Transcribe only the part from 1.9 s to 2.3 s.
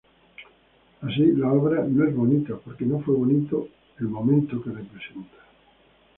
es